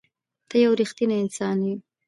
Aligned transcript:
ته 0.49 0.55
یو 0.63 0.71
رښتنی 0.79 1.15
انسان 1.23 1.57
یې. 1.67 1.75